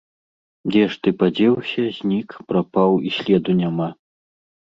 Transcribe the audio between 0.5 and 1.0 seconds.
Дзе ж